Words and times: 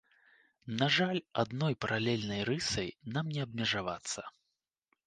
На 0.79 0.87
жаль, 0.95 1.19
адной 1.43 1.77
паралельнай 1.85 2.41
рысай 2.51 2.89
нам 3.15 3.25
не 3.37 3.41
абмежавацца. 3.47 4.21